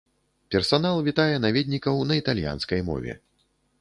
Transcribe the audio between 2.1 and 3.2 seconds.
на італьянскай мове.